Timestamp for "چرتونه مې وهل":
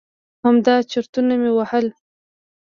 0.91-1.85